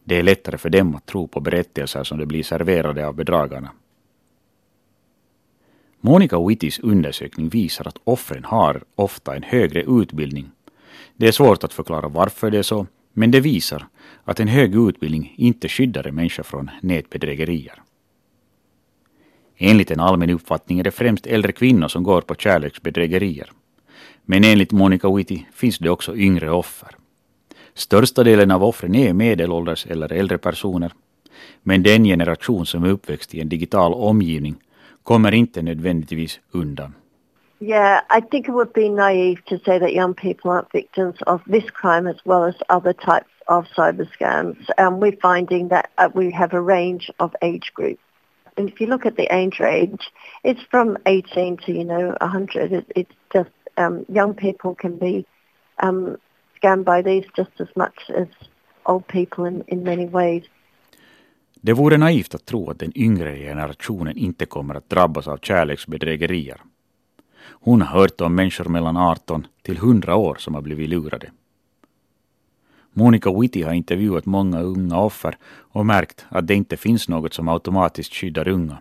[0.04, 3.70] Det är lättare för dem att tro på berättelser som de blir serverade av bedragarna.
[6.04, 10.50] Monica Wittys undersökning visar att offren har ofta en högre utbildning.
[11.16, 13.86] Det är svårt att förklara varför det är så, men det visar
[14.24, 17.82] att en hög utbildning inte skyddar en människa från nätbedrägerier.
[19.56, 23.50] Enligt en allmän uppfattning är det främst äldre kvinnor som går på kärleksbedrägerier.
[24.24, 26.96] Men enligt Monica Witty finns det också yngre offer.
[27.74, 30.92] Största delen av offren är medelålders eller äldre personer.
[31.62, 34.56] Men den generation som är uppväxt i en digital omgivning
[35.02, 36.94] kommer inte nödvändigtvis undan.
[37.62, 41.40] Yeah, I think it would be naive to say that young people aren't victims of
[41.46, 44.68] this crime as well as other types of cyber scams.
[44.76, 48.02] And we're finding that uh, we have a range of age groups.
[48.56, 50.10] And if you look at the age range,
[50.42, 52.72] it's from 18 to, you know, 100.
[52.72, 55.24] It, it's just um, young people can be
[55.78, 56.16] um,
[56.60, 58.26] scammed by these just as much as
[58.86, 60.42] old people in, in many ways.
[61.64, 66.60] Det vore naivt att tro att den yngre generationen inte kommer att drabbas av kärleksbedrägerier.
[67.42, 71.30] Hon har hört om människor mellan 18 till 100 år som har blivit lurade.
[72.92, 77.48] Monica Whitty har intervjuat många unga offer och märkt att det inte finns något som
[77.48, 78.78] automatiskt skyddar unga.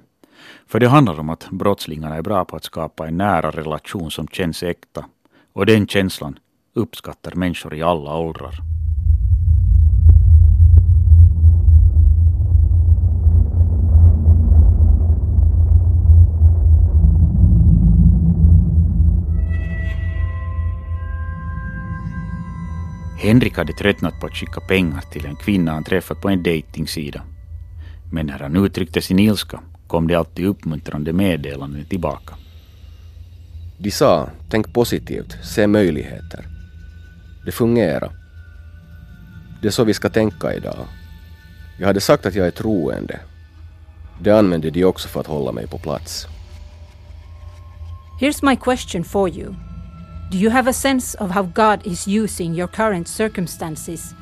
[0.68, 4.28] För det handlar om att brottslingarna är bra på att skapa en nära relation som
[4.28, 5.06] känns äkta.
[5.54, 6.40] Och den känslan
[6.74, 8.71] uppskattar människor i alla åldrar.
[23.22, 27.22] Henrik hade tröttnat på att skicka pengar till en kvinna han träffat på en dejtingsida.
[28.12, 32.36] Men när han uttryckte sin ilska kom det alltid uppmuntrande meddelanden tillbaka.
[33.78, 36.46] De sa, tänk positivt, se möjligheter.
[37.46, 38.12] Det fungerar.
[39.62, 40.86] Det är så vi ska tänka idag.
[41.80, 43.20] Jag hade sagt att jag är troende.
[44.22, 46.28] Det använde de också för att hålla mig på plats.
[48.20, 49.71] Here's my question for you.
[50.32, 54.16] Do you have a sense of how God is using your current circumstances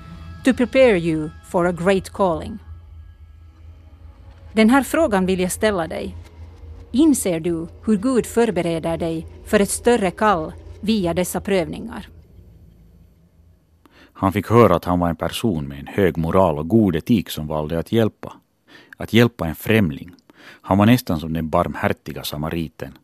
[0.44, 2.60] to prepare you for a great calling?
[4.54, 6.16] Den här frågan vill jag ställa dig.
[6.92, 12.10] Inser du hur Gud förbereder dig för ett större kall via dessa prövningar?
[14.14, 17.30] Han fick höra att han var en person med en hög moral och god etik
[17.30, 18.34] som valde att hjälpa.
[18.98, 20.12] Att hjälpa en främling.
[20.62, 22.98] Han var nästan som den barmhärtiga samariten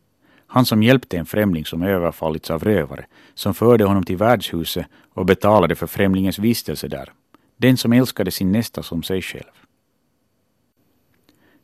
[0.46, 5.26] han som hjälpte en främling som överfallits av rövare, som förde honom till värdshuset och
[5.26, 7.12] betalade för främlingens vistelse där.
[7.56, 9.52] Den som älskade sin nästa som sig själv.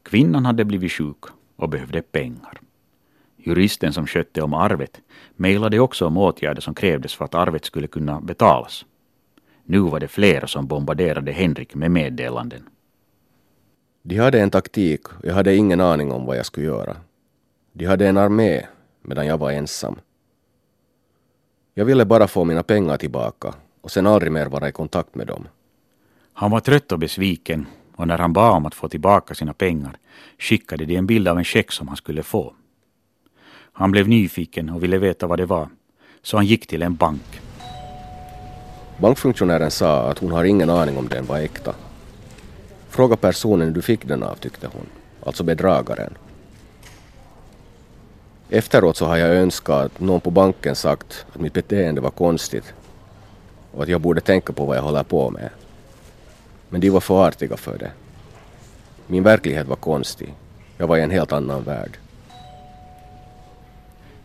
[0.03, 1.25] Kvinnan hade blivit sjuk
[1.57, 2.61] och behövde pengar.
[3.37, 5.01] Juristen som skötte om arvet
[5.37, 8.85] mejlade också om åtgärder som krävdes för att arvet skulle kunna betalas.
[9.64, 12.68] Nu var det flera som bombarderade Henrik med meddelanden.
[14.03, 16.97] De hade en taktik och jag hade ingen aning om vad jag skulle göra.
[17.73, 18.67] De hade en armé
[19.03, 19.99] medan jag var ensam.
[21.75, 25.27] Jag ville bara få mina pengar tillbaka och sen aldrig mer vara i kontakt med
[25.27, 25.49] dem.
[26.33, 29.97] Han var trött och besviken och när han bad om att få tillbaka sina pengar
[30.39, 32.55] skickade de en bild av en check som han skulle få.
[33.73, 35.69] Han blev nyfiken och ville veta vad det var,
[36.23, 37.41] så han gick till en bank.
[38.99, 41.75] Bankfunktionären sa att hon har ingen aning om den var äkta.
[42.89, 44.87] Fråga personen du fick den av, tyckte hon,
[45.27, 46.15] alltså bedragaren.
[48.55, 52.75] Efteråt så har jag önskat att någon på banken sagt att mitt beteende var konstigt
[53.73, 55.51] och att jag borde tänka på vad jag håller på med.
[56.69, 57.91] Men de var för artiga för det.
[59.07, 60.35] Min verklighet var konstig.
[60.79, 61.99] Jag var i en helt annan värld.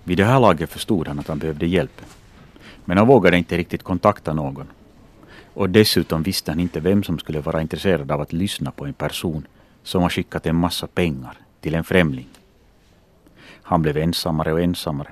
[0.03, 2.01] Vid det här laget förstod han att han behövde hjälp.
[2.85, 4.67] Men han vågade inte riktigt kontakta någon.
[5.53, 8.93] Och dessutom visste han inte vem som skulle vara intresserad av att lyssna på en
[8.93, 9.47] person
[9.83, 12.27] som har skickat en massa pengar till en främling.
[13.67, 15.11] Han blev ensammare och ensammare.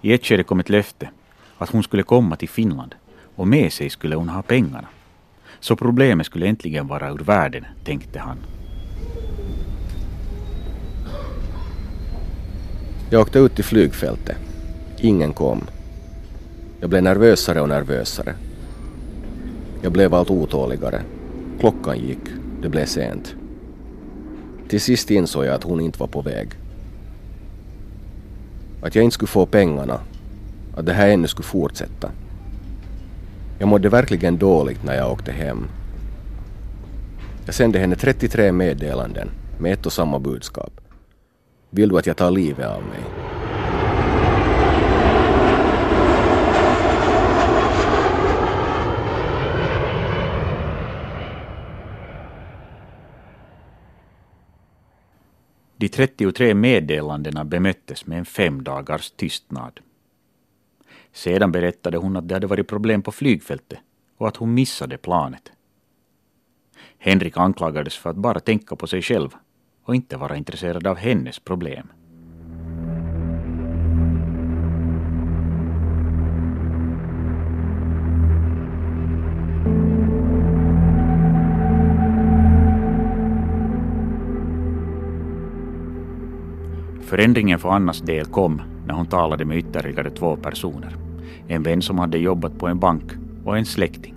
[0.00, 1.10] I ett skede kom ett löfte
[1.58, 2.94] att hon skulle komma till Finland
[3.36, 4.88] och med sig skulle hon ha pengarna.
[5.60, 8.36] Så problemet skulle äntligen vara ur världen, tänkte han.
[13.10, 14.36] Jag åkte ut till flygfältet.
[14.98, 15.64] Ingen kom.
[16.80, 18.34] Jag blev nervösare och nervösare.
[19.82, 21.02] Jag blev allt otåligare.
[21.60, 22.24] Klockan gick.
[22.62, 23.34] Det blev sent.
[24.68, 26.59] Till sist insåg jag att hon inte var på väg.
[28.82, 30.00] Att jag inte skulle få pengarna.
[30.76, 32.10] Att det här ännu skulle fortsätta.
[33.58, 35.66] Jag mådde verkligen dåligt när jag åkte hem.
[37.44, 40.80] Jag sände henne 33 meddelanden med ett och samma budskap.
[41.70, 43.00] Vill du att jag tar livet av mig?
[55.80, 59.80] De 33 meddelandena bemöttes med en fem dagars tystnad.
[61.12, 63.78] Sedan berättade hon att det hade varit problem på flygfältet
[64.16, 65.52] och att hon missade planet.
[66.98, 69.28] Henrik anklagades för att bara tänka på sig själv
[69.82, 71.92] och inte vara intresserad av hennes problem.
[87.10, 90.96] Förändringen för Annas del kom när hon talade med ytterligare två personer.
[91.48, 93.12] En vän som hade jobbat på en bank
[93.44, 94.14] och en släkting.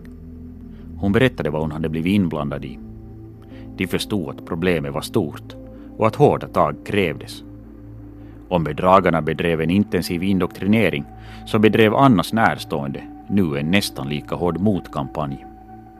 [0.97, 2.79] Hon berättade vad hon hade blivit inblandad i.
[3.77, 5.55] De förstod att problemet var stort
[5.97, 7.43] och att hårda tag krävdes.
[8.49, 11.05] Om bedragarna bedrev en intensiv indoktrinering
[11.45, 15.45] så bedrev Annas närstående nu en nästan lika hård motkampanj.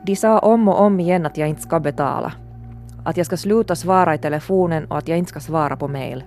[0.06, 2.34] De sa om och om igen att jag inte ska betala.
[3.04, 6.24] Att jag ska sluta svara i telefonen och att jag inte ska svara på mail.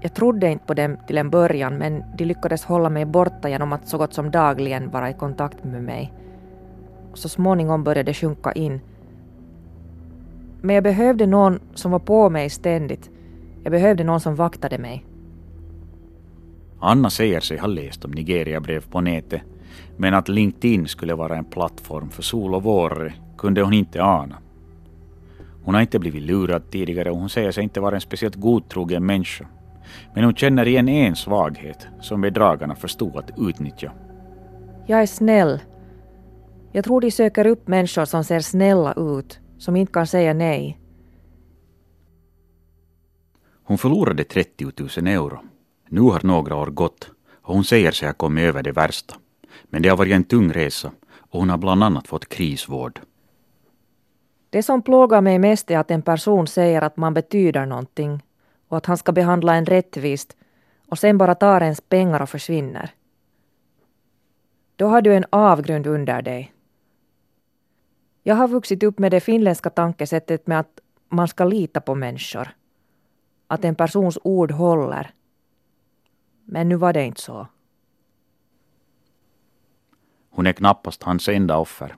[0.00, 3.72] Jag trodde inte på dem till en början men de lyckades hålla mig borta genom
[3.72, 6.12] att så gott som dagligen vara i kontakt med mig.
[7.14, 8.80] Så småningom började det sjunka in.
[10.60, 13.10] Men jag behövde någon som var på mig ständigt.
[13.62, 15.04] Jag behövde någon som vaktade mig.
[16.80, 19.42] Anna säger sig ha läst om Nigeria-brev på nätet
[19.96, 24.36] men att LinkedIn skulle vara en plattform för sol och vårare kunde hon inte ana.
[25.64, 29.06] Hon har inte blivit lurad tidigare och hon säger sig inte vara en speciellt godtrogen
[29.06, 29.46] människa.
[30.14, 33.92] Men hon känner igen en svaghet som bedragarna förstod att utnyttja.
[34.86, 35.60] Jag är snäll.
[36.72, 40.78] Jag tror de söker upp människor som ser snälla ut, som inte kan säga nej.
[43.64, 45.38] Hon förlorade 30 000 euro.
[45.88, 47.10] Nu har några år gått
[47.42, 49.14] och hon säger sig ha kommit över det värsta.
[49.64, 50.90] Men det har varit en tung resa
[51.30, 53.00] och hon har bland annat fått krisvård.
[54.50, 58.22] Det som plågar mig mest är att en person säger att man betyder någonting
[58.68, 60.36] och att han ska behandla en rättvist
[60.88, 62.90] och sen bara tar ens pengar och försvinner.
[64.76, 66.52] Då har du en avgrund under dig.
[68.22, 72.48] Jag har vuxit upp med det finländska tankesättet med att man ska lita på människor.
[73.46, 75.10] Att en persons ord håller.
[76.44, 77.46] Men nu var det inte så.
[80.30, 81.96] Hon är knappast hans enda offer.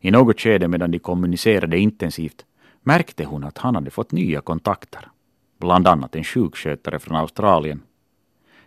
[0.00, 2.46] I något skede medan de kommunicerade intensivt
[2.82, 5.08] märkte hon att han hade fått nya kontakter
[5.58, 7.82] bland annat en sjukskötare från Australien.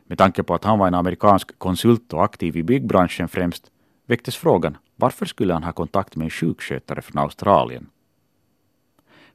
[0.04, 3.71] Med tanke på att han var en amerikansk konsult och aktiv i byggbranschen främst
[4.06, 7.89] väcktes frågan varför skulle han ha kontakt med en sjukskötare från Australien?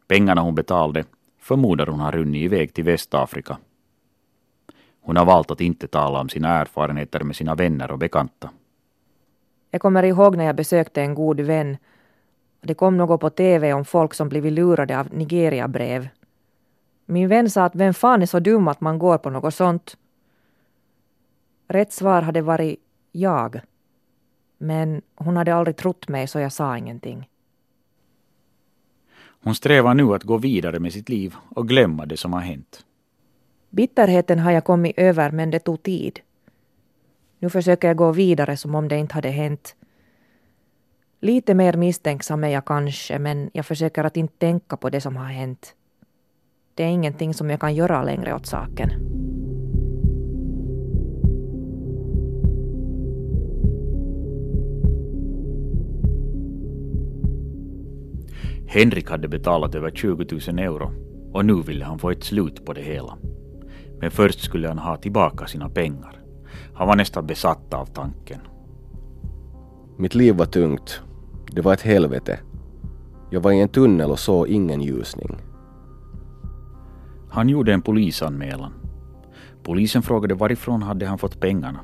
[0.06, 1.04] Pengarna hon betalade
[1.38, 3.58] förmodar hon har runnit iväg till Västafrika.
[5.00, 8.50] Hon har valt att inte tala om sina erfarenheter med sina vänner och bekanta.
[9.70, 11.76] Jag kommer ihåg när jag besökte en god vän.
[12.60, 16.08] Det kom något på TV om folk som blivit lurade av Nigeria-brev
[17.06, 19.96] min vän sa att vem fan är så dum att man går på något sånt?
[21.68, 22.80] Rätt svar hade varit
[23.12, 23.60] jag.
[24.58, 27.28] Men hon hade aldrig trott mig så jag sa ingenting.
[29.42, 32.84] Hon strävar nu att gå vidare med sitt liv och glömma det som har hänt.
[33.70, 36.20] Bitterheten har jag kommit över men det tog tid.
[37.38, 39.76] Nu försöker jag gå vidare som om det inte hade hänt.
[41.20, 45.16] Lite mer misstänksam är jag kanske men jag försöker att inte tänka på det som
[45.16, 45.74] har hänt.
[46.76, 48.90] Det är ingenting som jag kan göra längre åt saken.
[58.66, 60.92] Henrik hade betalat över 20 000 euro
[61.32, 63.18] och nu ville han få ett slut på det hela.
[64.00, 66.20] Men först skulle han ha tillbaka sina pengar.
[66.74, 68.40] Han var nästan besatt av tanken.
[69.98, 71.00] Mitt liv var tungt.
[71.52, 72.38] Det var ett helvete.
[73.30, 75.36] Jag var i en tunnel och såg ingen ljusning.
[77.30, 78.72] Han gjorde en polisanmälan.
[79.62, 81.80] Polisen frågade varifrån hade han fått pengarna.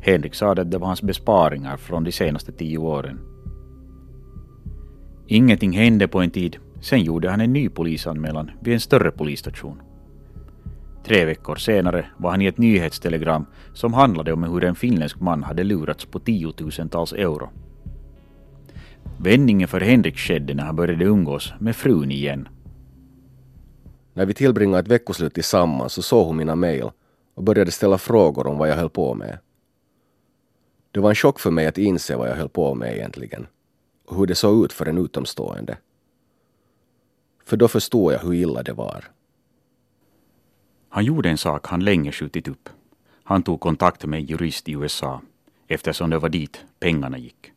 [0.00, 3.20] Henrik sa att det var hans besparingar från de senaste tio åren.
[5.26, 6.56] Ingenting hände på en tid.
[6.80, 9.82] Sen gjorde han en ny polisanmälan vid en större polisstation.
[11.04, 15.42] Tre veckor senare var han i ett nyhetstelegram som handlade om hur en finländsk man
[15.42, 17.50] hade lurats på tiotusentals euro.
[19.18, 22.48] Vändningen för Henrik skedde när han började umgås med frun igen.
[24.18, 26.90] När vi tillbringade ett veckoslut tillsammans så såg hon mina mejl
[27.34, 29.38] och började ställa frågor om vad jag höll på med.
[30.90, 33.46] Det var en chock för mig att inse vad jag höll på med egentligen
[34.06, 35.78] och hur det såg ut för en utomstående.
[37.44, 39.04] För då förstod jag hur illa det var.
[40.88, 42.68] Han gjorde en sak han länge skjutit upp.
[43.24, 45.20] Han tog kontakt med en jurist i USA
[45.68, 47.52] eftersom det var dit pengarna gick.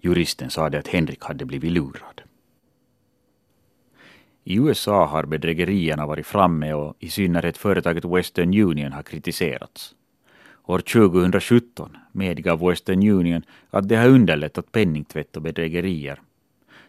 [0.00, 2.22] Juristen sade att Henrik hade blivit lurad.
[4.50, 9.94] I USA har bedrägerierna varit framme och i synnerhet företaget Western Union har kritiserats.
[10.66, 16.20] År 2017 medgav Western Union att det har underlättat penningtvätt och bedrägerier.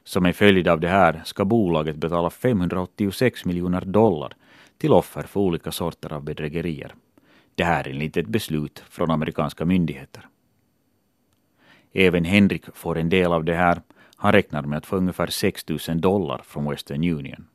[0.04, 4.34] Som en följd av det här ska bolaget betala 586 miljoner dollar
[4.78, 6.94] till offer för olika sorter av bedrägerier.
[7.56, 10.28] Det här är enligt ett beslut från amerikanska myndigheter.
[11.94, 13.82] Även Henrik får en del av det här.
[14.22, 17.48] Han räknar med att få ungefär 6 000 dollar från Western Union.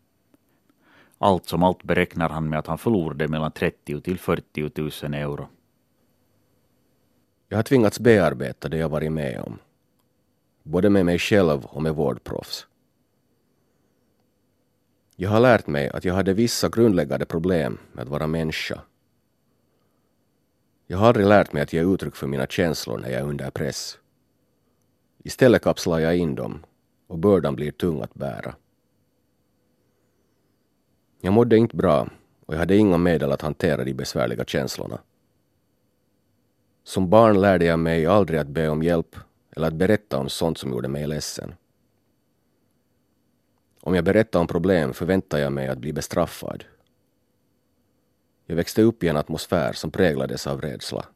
[1.18, 4.70] Allt som allt beräknar han med att han förlorade mellan 30 till 40
[5.02, 5.48] 000 euro.
[7.48, 9.58] Jag har tvingats bearbeta det jag varit med om.
[10.62, 12.66] Både med mig själv och med vårdproffs.
[15.16, 18.80] Jag har lärt mig att jag hade vissa grundläggande problem med att vara människa.
[20.86, 23.50] Jag har aldrig lärt mig att ge uttryck för mina känslor när jag är under
[23.50, 23.98] press.
[25.26, 26.64] Istället kapslar jag in dem
[27.06, 28.54] och bördan blir tung att bära.
[31.20, 32.08] Jag mådde inte bra
[32.46, 35.00] och jag hade inga medel att hantera de besvärliga känslorna.
[36.82, 39.16] Som barn lärde jag mig aldrig att be om hjälp
[39.56, 41.54] eller att berätta om sånt som gjorde mig ledsen.
[43.80, 46.64] Om jag berättade om problem förväntade jag mig att bli bestraffad.
[48.46, 51.06] Jag växte upp i en atmosfär som präglades av rädsla.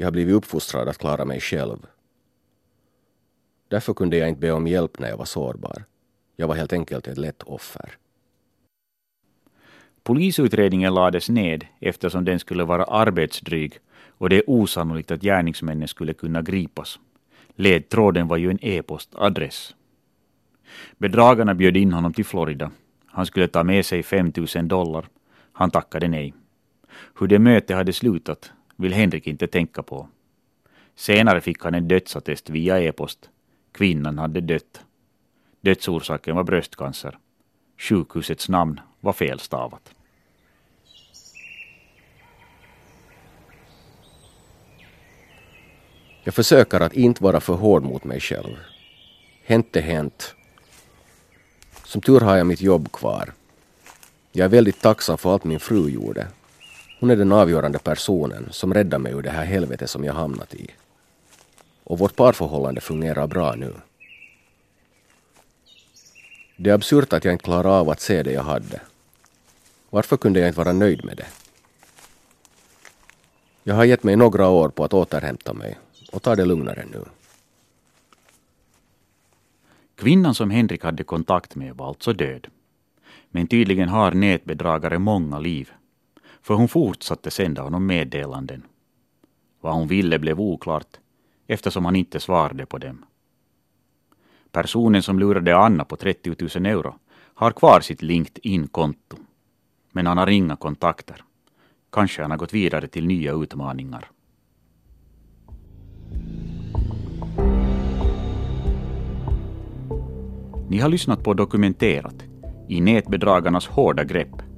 [0.00, 1.86] Jag har blivit uppfostrad att klara mig själv.
[3.68, 5.84] Därför kunde jag inte be om hjälp när jag var sårbar.
[6.36, 7.90] Jag var helt enkelt ett lätt offer.
[10.02, 13.78] Polisutredningen lades ned eftersom den skulle vara arbetsdryg
[14.18, 16.98] och det är osannolikt att gärningsmännen skulle kunna gripas.
[17.54, 19.74] Ledtråden var ju en e-postadress.
[20.98, 22.70] Bedragarna bjöd in honom till Florida.
[23.06, 25.08] Han skulle ta med sig 5 000 dollar.
[25.52, 26.34] Han tackade nej.
[27.18, 30.08] Hur det mötet hade slutat vill Henrik inte tänka på.
[30.94, 33.30] Senare fick han en dödsattest via e-post.
[33.72, 34.80] Kvinnan hade dött.
[35.60, 37.18] Dödsorsaken var bröstcancer.
[37.78, 39.94] Sjukhusets namn var felstavat.
[46.24, 48.56] Jag försöker att inte vara för hård mot mig själv.
[49.44, 50.34] Hänt är hänt.
[51.84, 53.32] Som tur har jag mitt jobb kvar.
[54.32, 56.28] Jag är väldigt tacksam för allt min fru gjorde.
[57.00, 60.54] Hon är den avgörande personen som räddade mig ur det här helvetet som jag hamnat
[60.54, 60.70] i.
[61.84, 63.72] Och vårt parförhållande fungerar bra nu.
[66.56, 68.80] Det är absurt att jag inte klarar av att se det jag hade.
[69.90, 71.26] Varför kunde jag inte vara nöjd med det?
[73.62, 75.78] Jag har gett mig några år på att återhämta mig
[76.12, 77.04] och ta det lugnare nu.
[79.94, 82.46] Kvinnan som Henrik hade kontakt med var alltså död.
[83.30, 85.72] Men tydligen har nätbedragare många liv.
[86.42, 88.62] För hon fortsatte sända honom meddelanden.
[89.60, 91.00] Vad hon ville blev oklart
[91.46, 93.04] eftersom han inte svarade på dem.
[94.52, 96.94] Personen som lurade Anna på 30 000 euro
[97.34, 99.16] har kvar sitt LinkedIn-konto.
[99.92, 101.24] Men han har inga kontakter.
[101.92, 104.10] Kanske han har gått vidare till nya utmaningar.
[110.68, 112.14] Ni har lyssnat på Dokumenterat
[112.68, 114.49] i nätbedragarnas hårda grepp.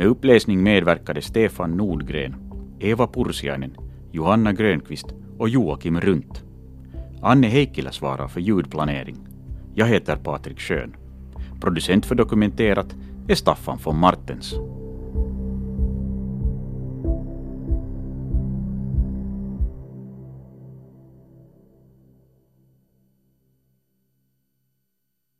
[0.00, 2.36] Med uppläsning medverkade Stefan Nordgren,
[2.78, 3.76] Eva Pursiainen,
[4.12, 5.06] Johanna Grönqvist
[5.38, 6.44] och Joakim Runt.
[7.22, 9.16] Anne Heikkilä svarar för ljudplanering.
[9.74, 10.96] Jag heter Patrik Schön.
[11.60, 12.96] Producent för Dokumenterat
[13.28, 14.54] är Staffan von Martens.